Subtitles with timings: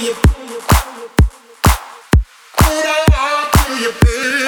[0.00, 0.14] you?
[2.56, 4.47] Could I lie to you, baby?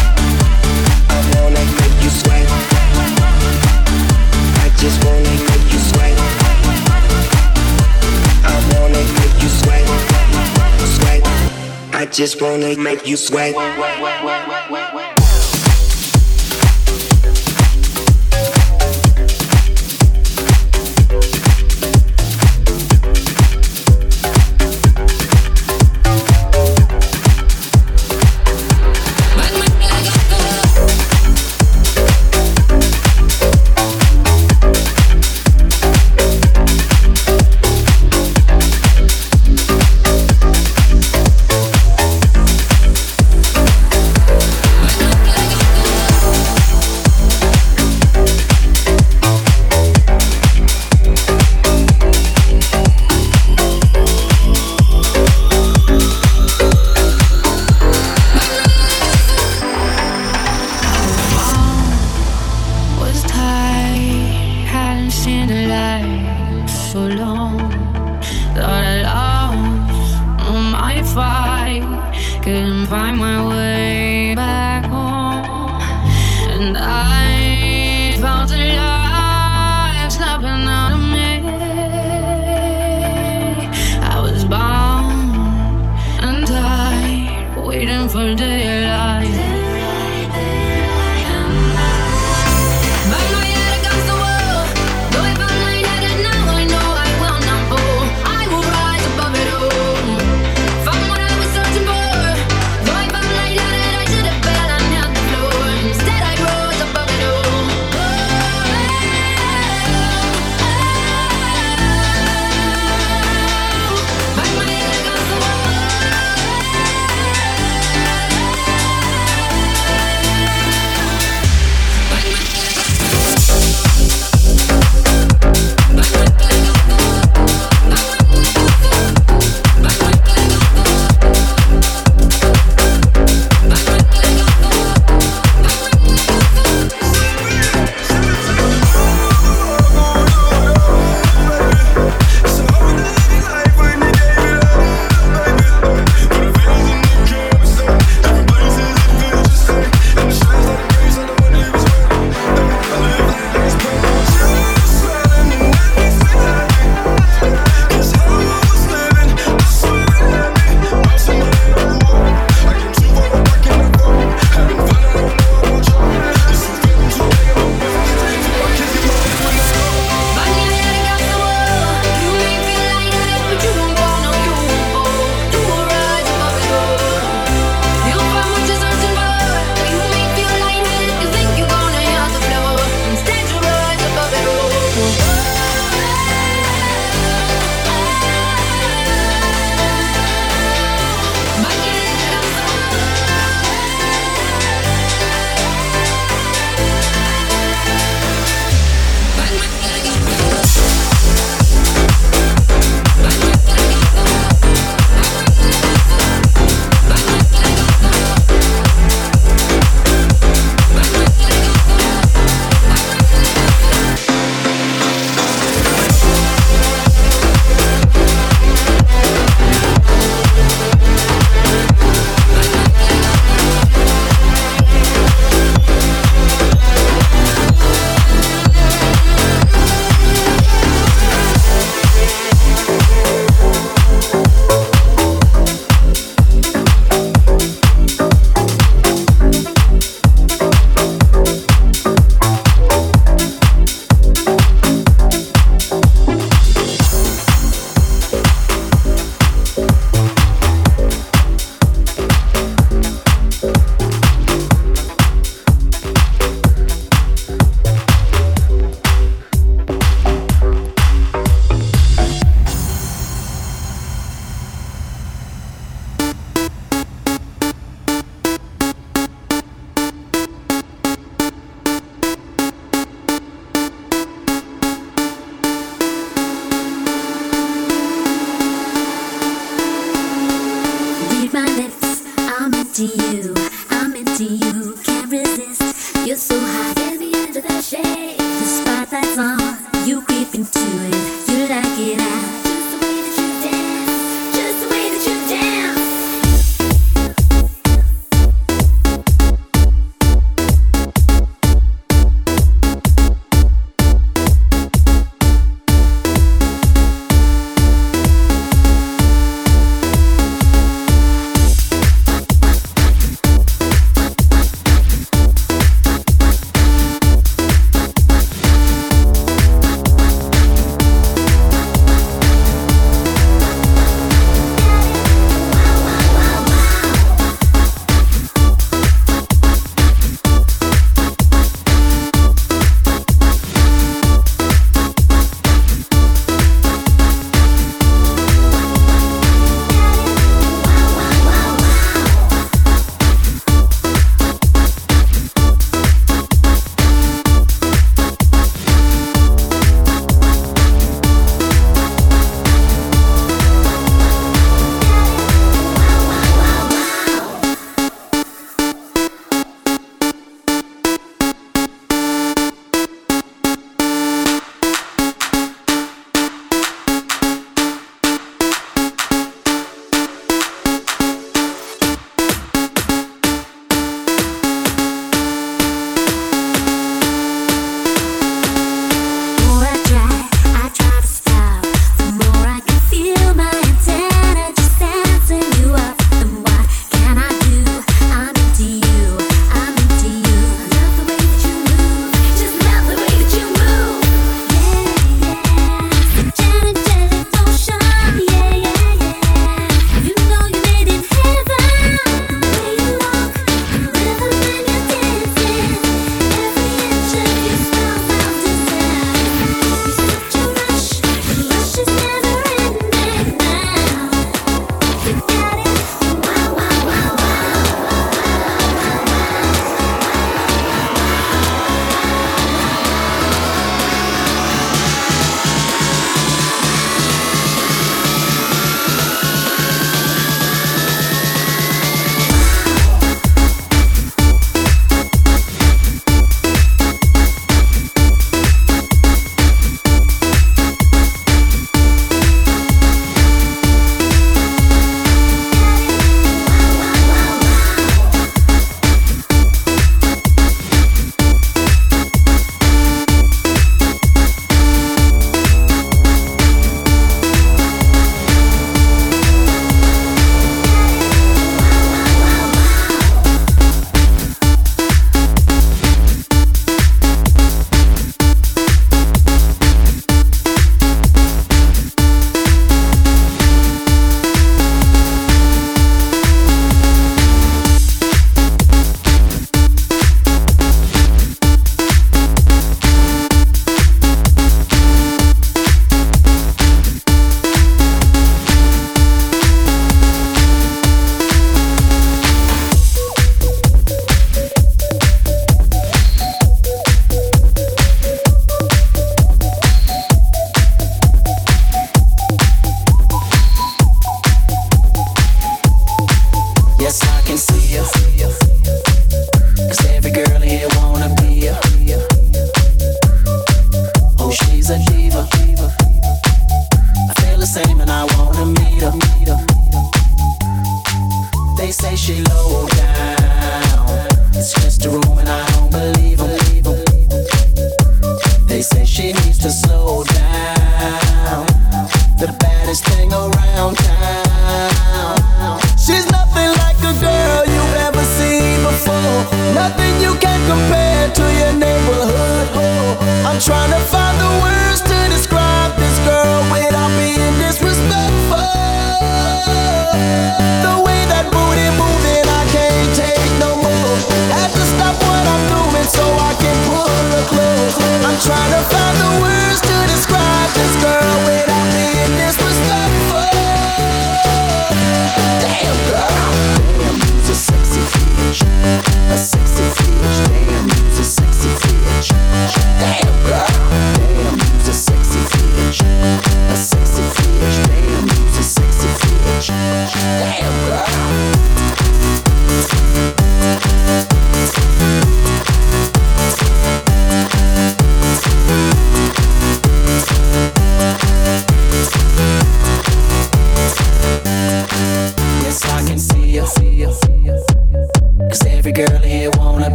[12.11, 13.55] just wanna make you sweat.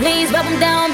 [0.00, 0.89] please rub them down.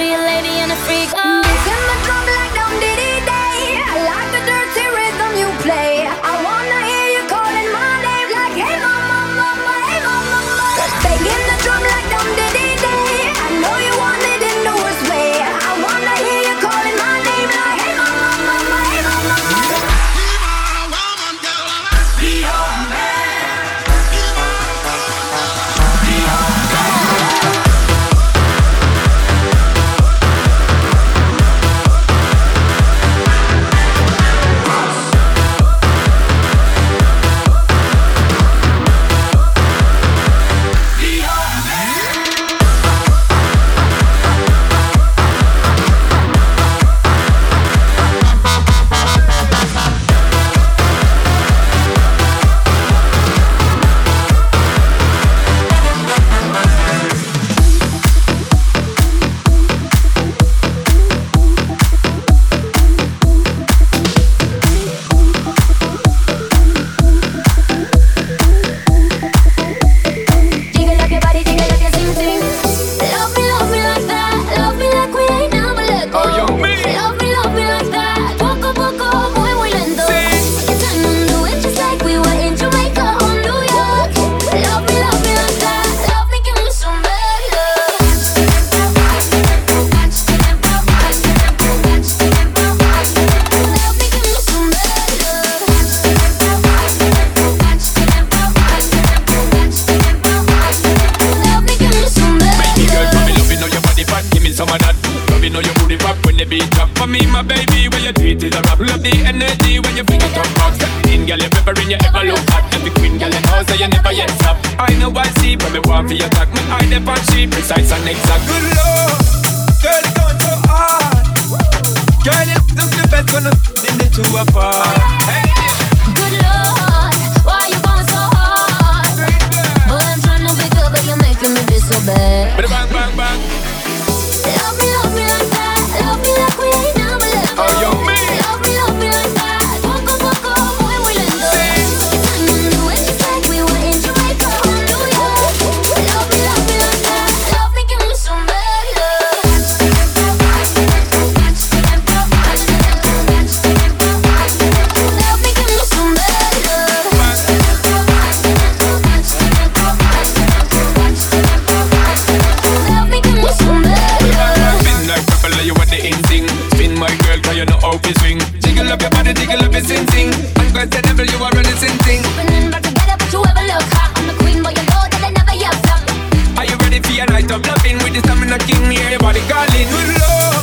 [178.06, 180.62] with the stamina king, yeah, body calling Good love.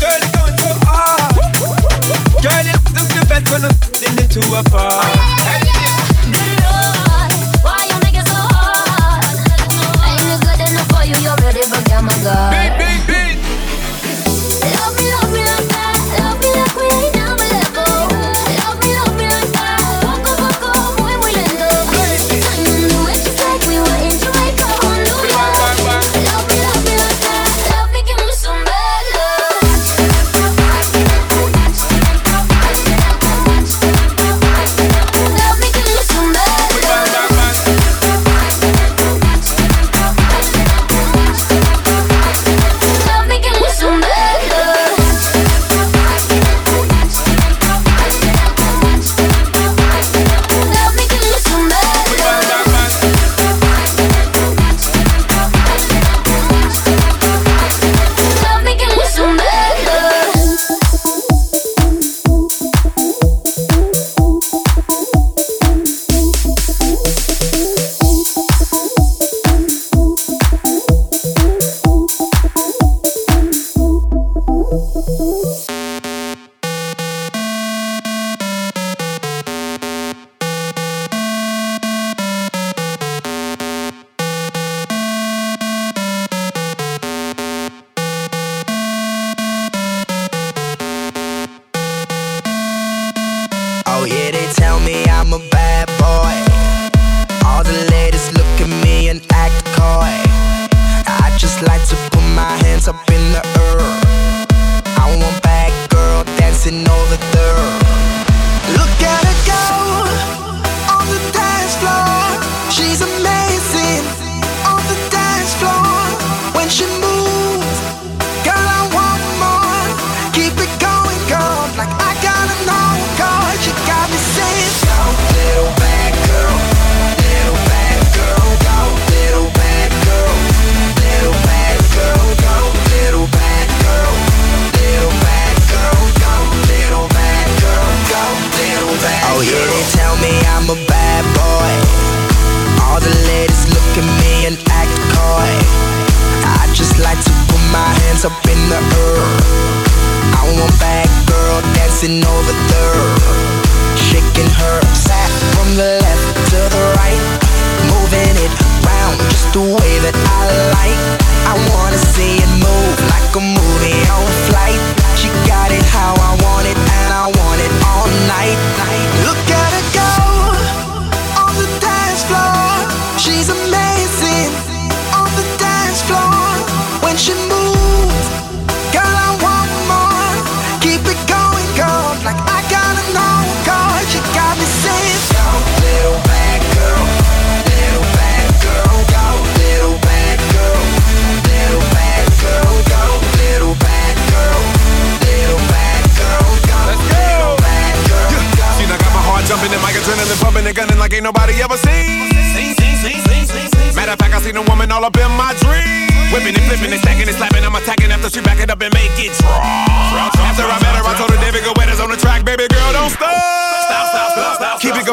[0.00, 1.36] Girl, it's going so hard.
[2.40, 5.04] Girl, it looks the best when I'm in the two apart.
[5.44, 5.60] Hey.
[7.60, 9.28] Why you make it so hard?
[10.08, 11.16] Ain't it good enough for you?
[11.20, 12.79] You're ready for Gamma God.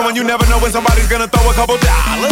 [0.08, 2.32] Going, you never know when somebody's gonna throw a couple dollars.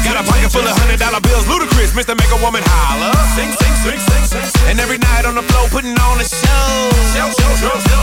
[0.00, 2.16] Got a pocket full of hundred dollar bills, Ludacris, Mr.
[2.16, 3.12] Make a Woman holler.
[3.36, 4.70] Sing, sing, sing, sing, sing.
[4.72, 6.88] And every night on the floor, putting on a show.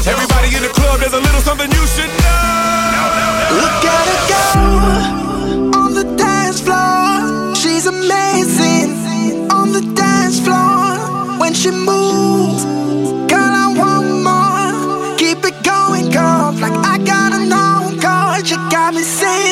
[0.05, 3.01] Everybody in the club, there's a little something you should know.
[3.57, 4.45] Look at her go
[5.73, 7.57] on the dance floor.
[7.57, 11.41] She's amazing on the dance floor.
[11.41, 12.61] When she moves,
[13.25, 15.17] girl, I want more.
[15.17, 16.53] Keep it going, girl.
[16.61, 16.88] Like I gotta know,
[18.89, 19.48] got me saying,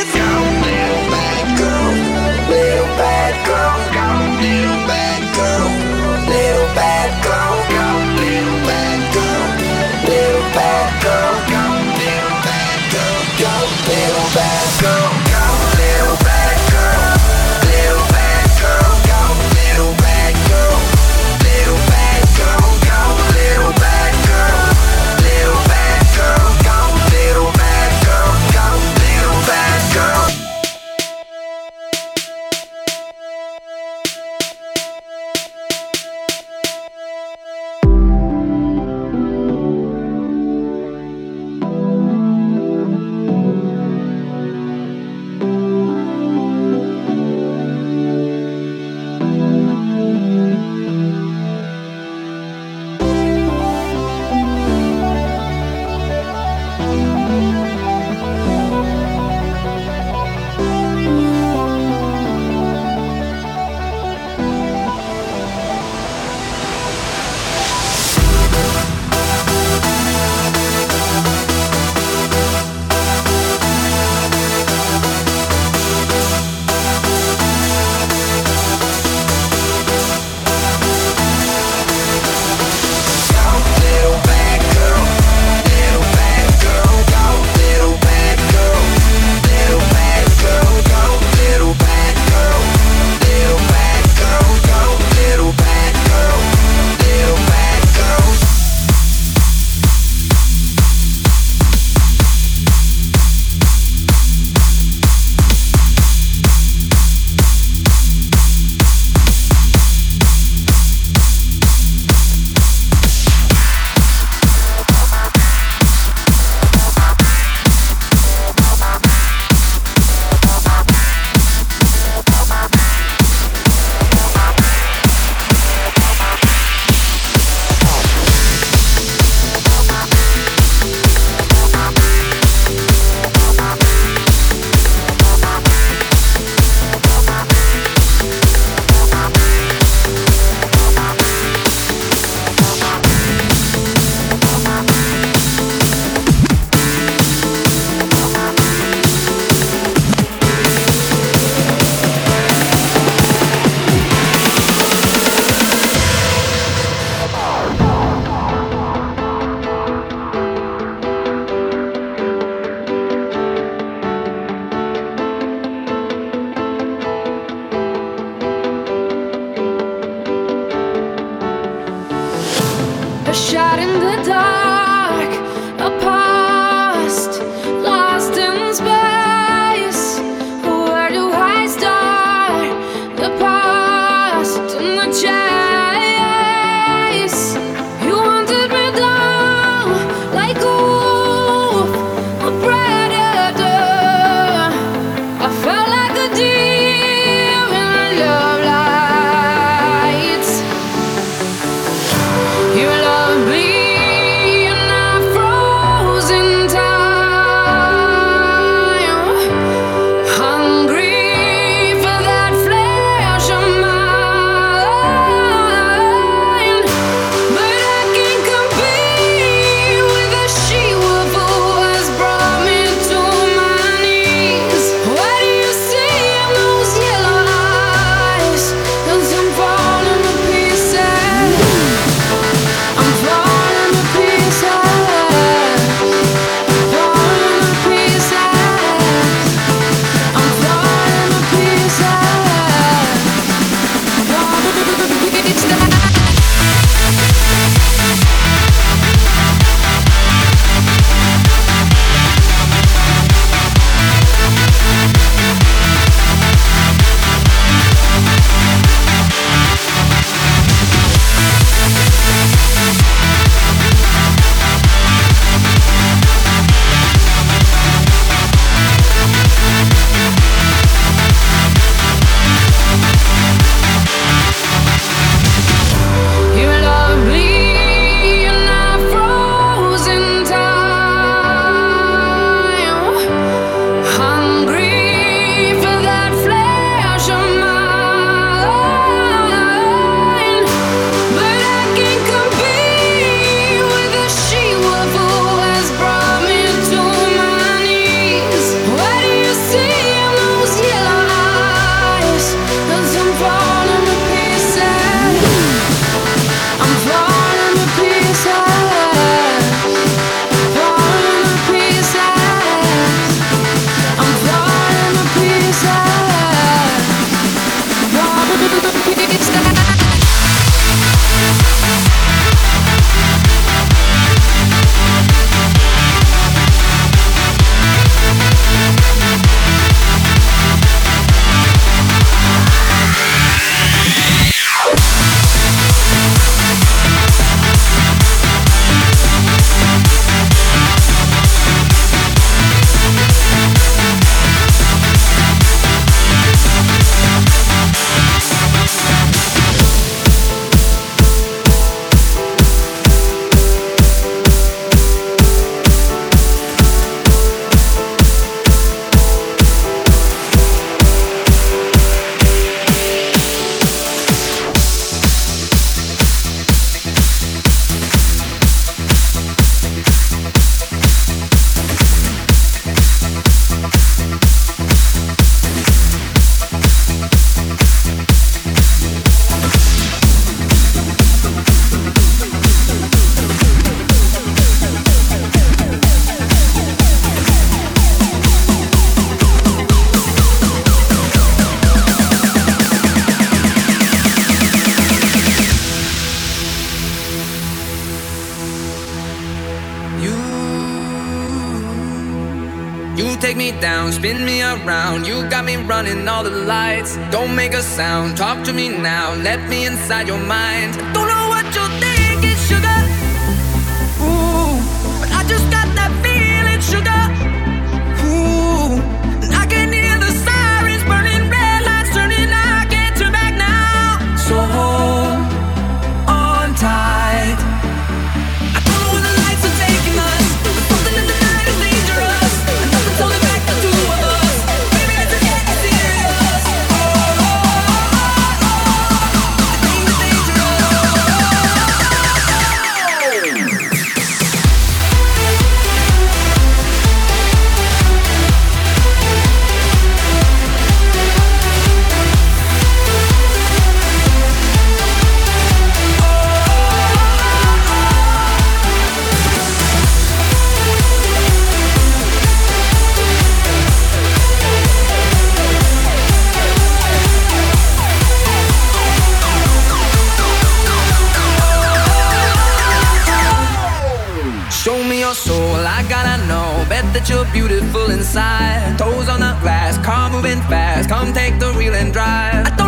[477.13, 478.97] that you're beautiful inside.
[478.97, 481.09] Toes on the glass, car moving fast.
[481.09, 482.86] Come take the wheel and drive.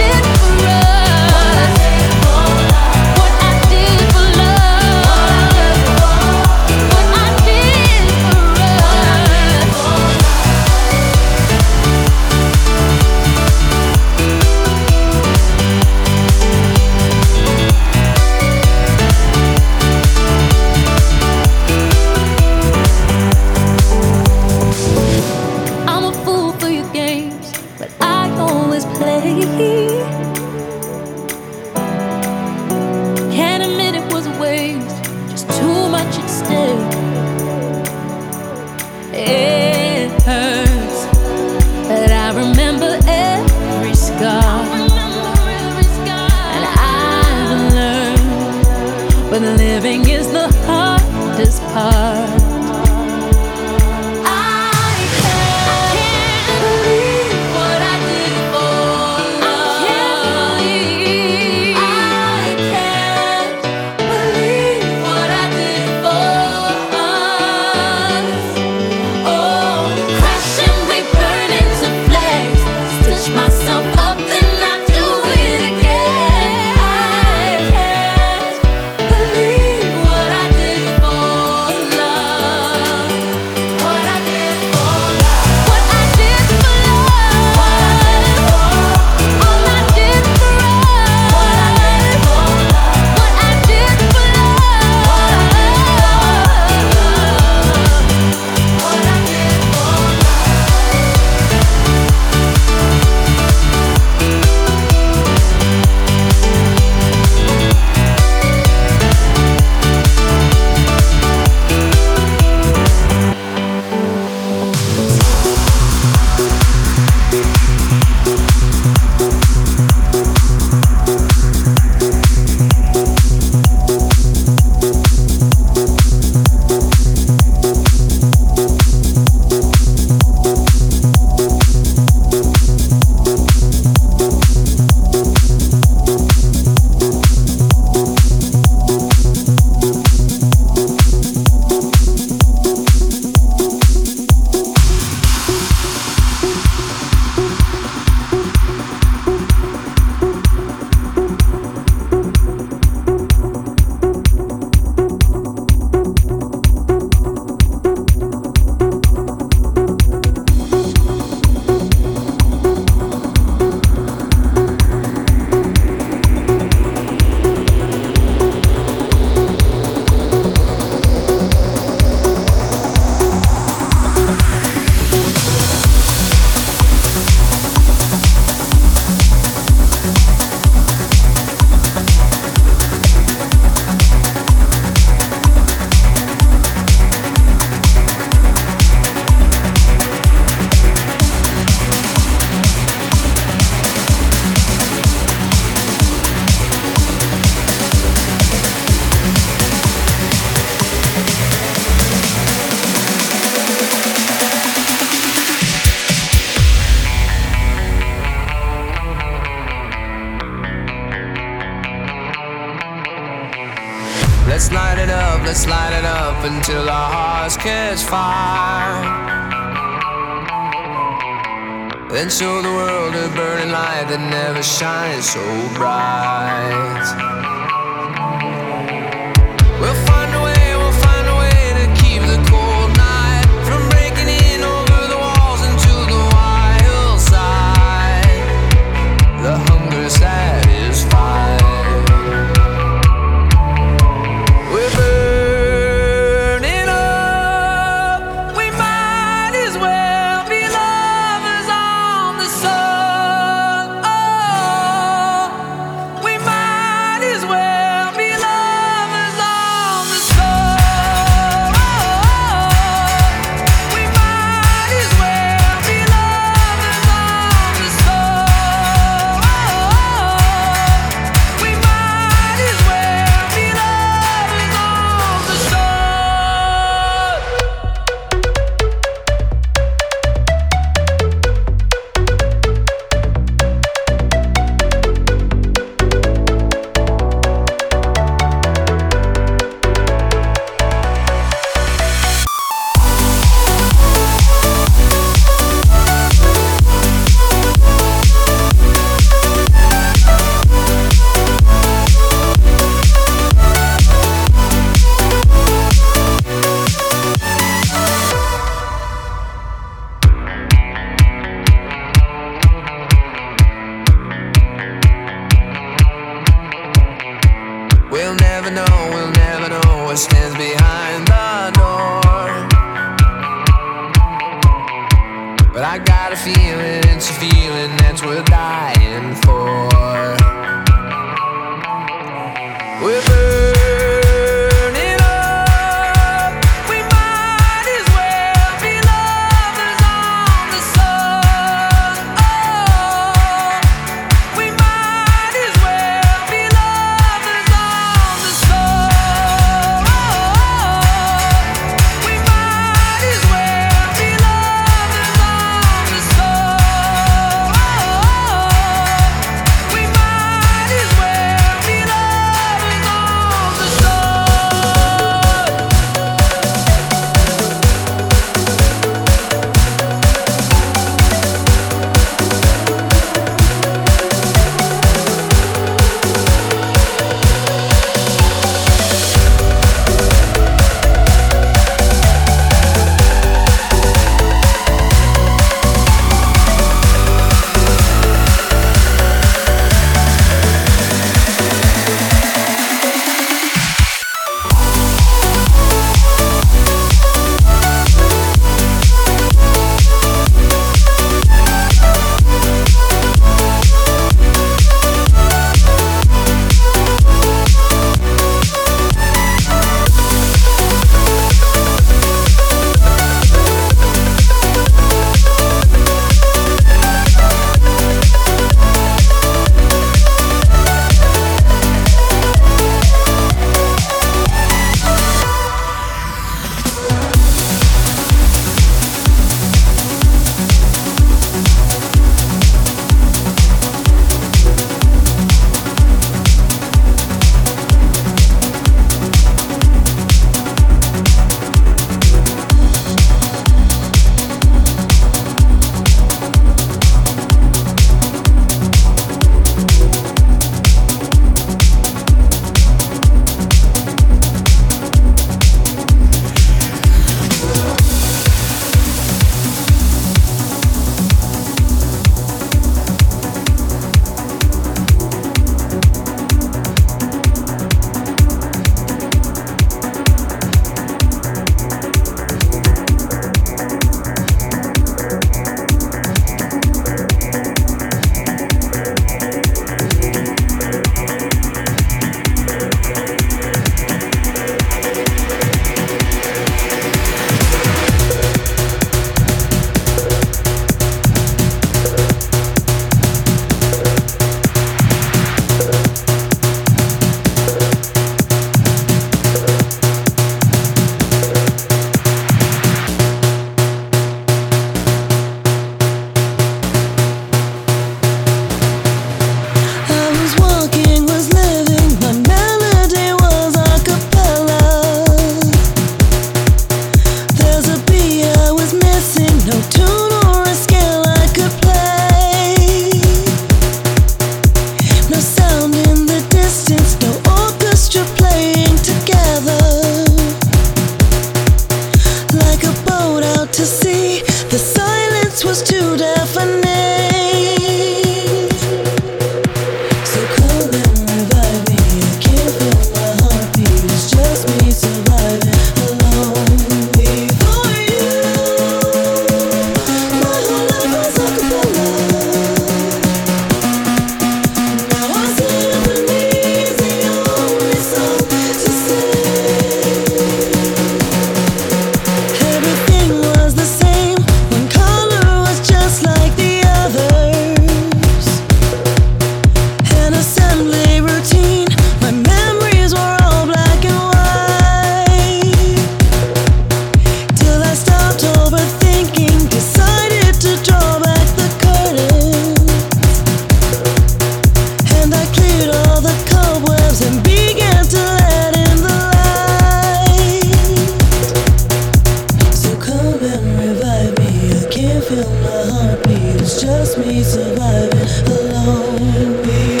[597.17, 600.00] me surviving alone.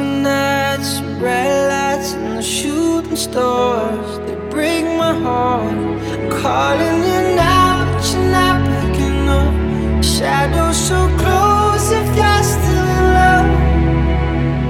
[0.00, 5.72] Summer nights, bright lights, and the shooting stars they break my heart.
[5.72, 10.04] I'm calling you now, but you're not picking up.
[10.04, 13.50] Shadows so close, if you're still in love,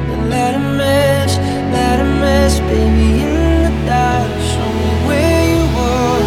[0.09, 1.33] then let a mess,
[1.75, 4.31] let a mess, baby, in the dark.
[4.51, 6.23] Show me where you are.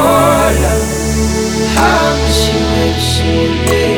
[0.00, 0.86] Oh, love,
[1.74, 3.97] how miss you every single day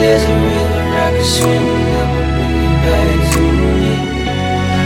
[0.00, 3.42] there's a river I can swim that will bring you back to
[3.80, 3.94] me.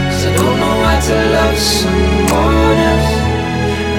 [0.07, 3.13] 'Cause I don't know how to love someone else.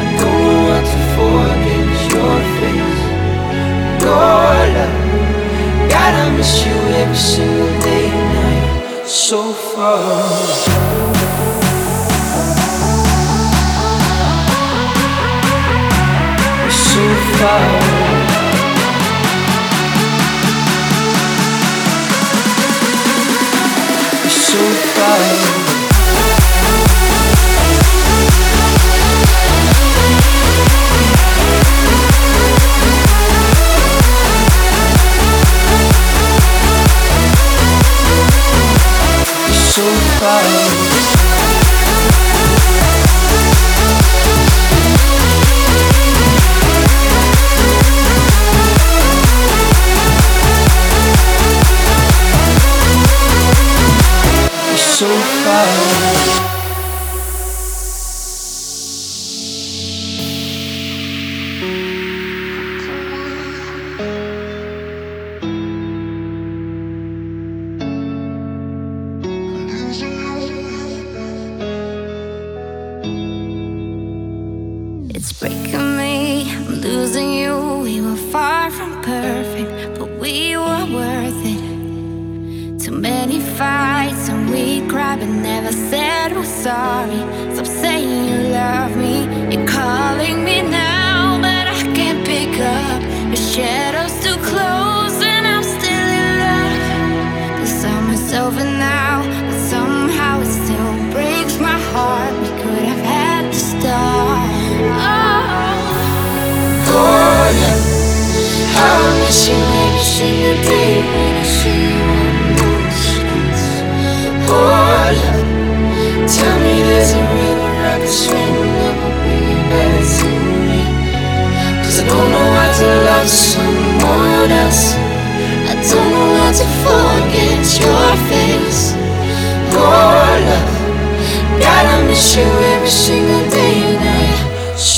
[0.01, 3.03] I don't know what to forget your face.
[4.09, 4.97] Oh, love,
[5.93, 9.09] God, I miss you every single day and night.
[9.25, 9.41] So
[9.71, 10.87] far.
[16.93, 17.05] so
[17.39, 18.16] far.
[25.07, 25.66] So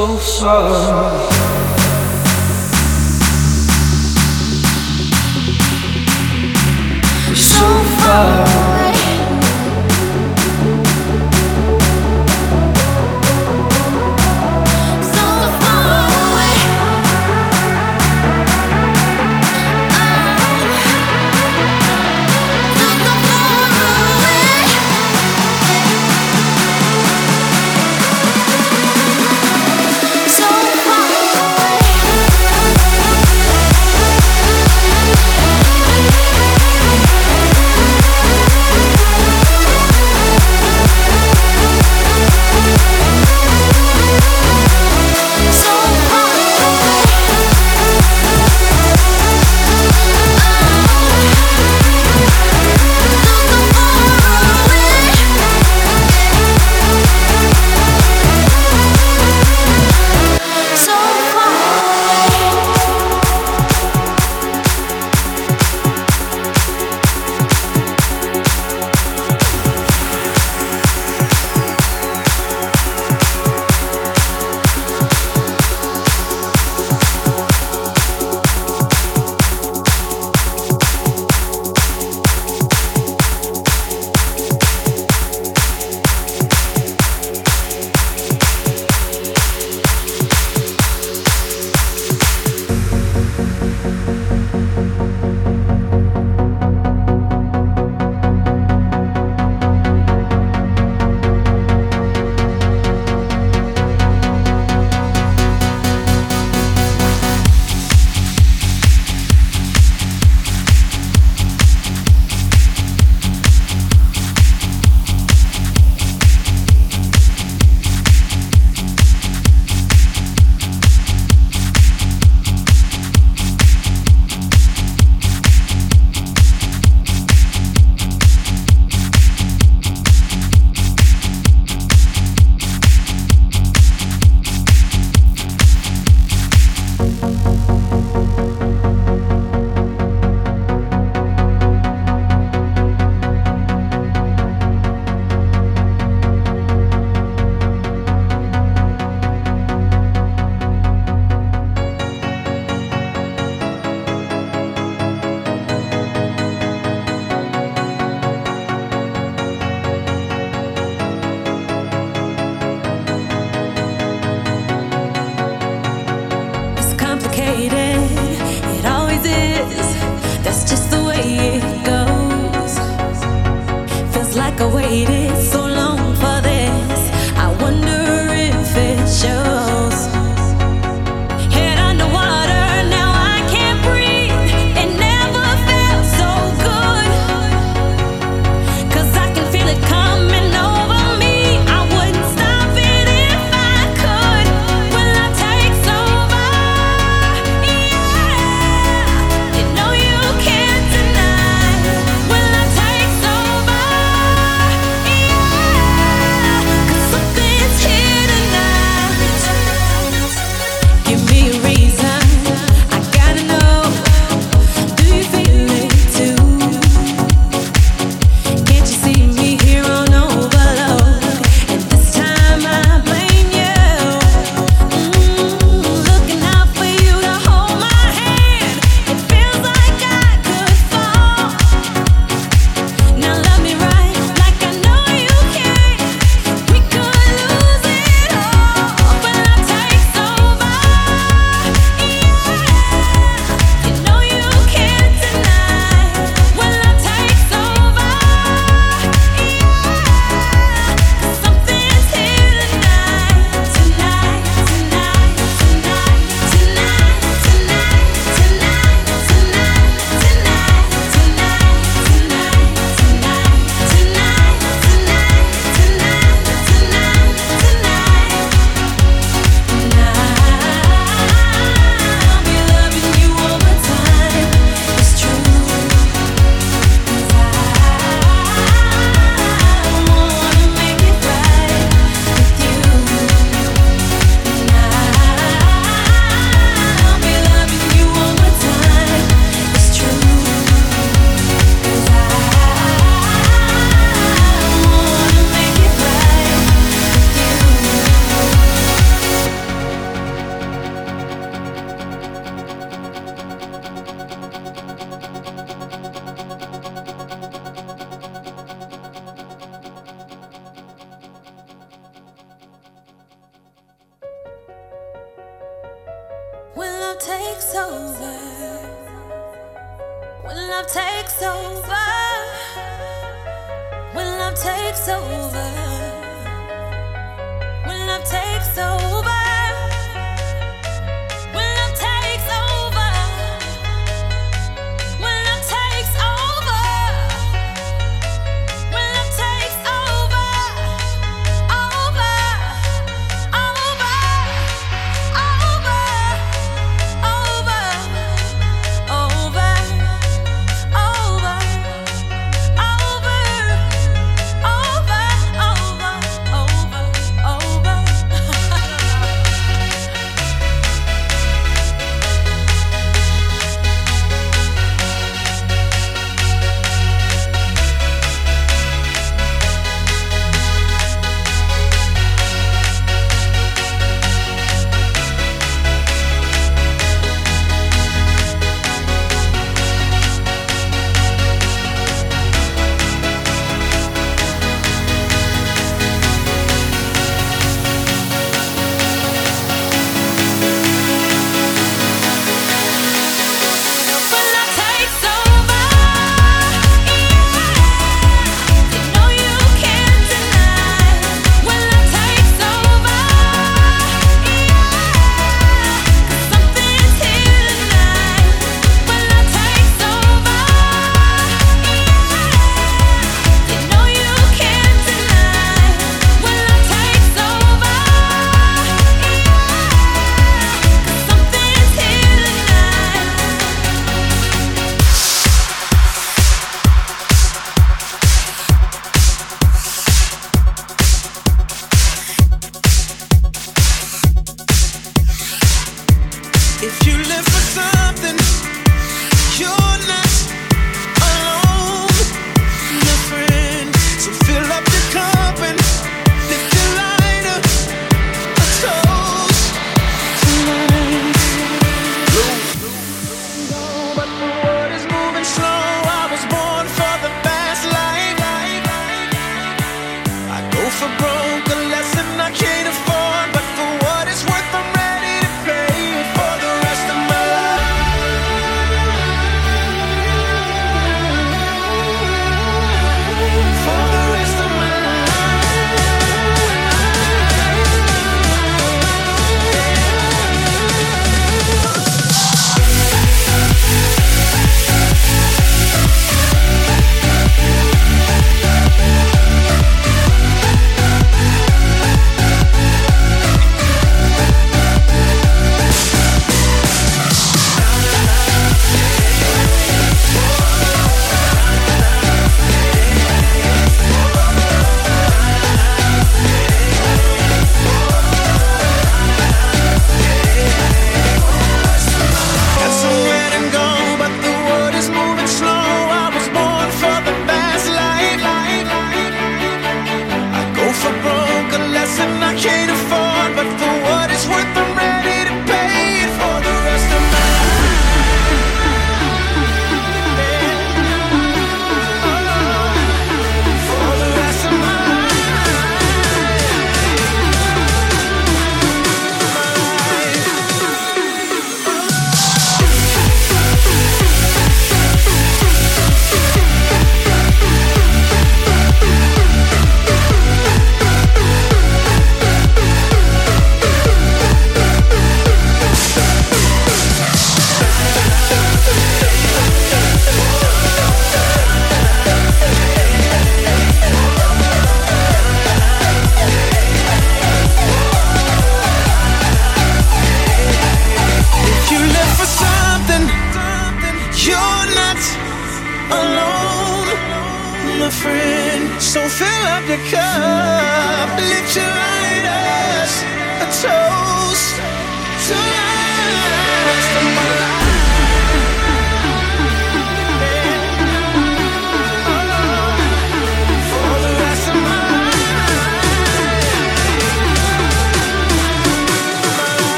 [0.00, 1.30] So far.
[7.34, 7.66] So
[8.00, 8.69] far.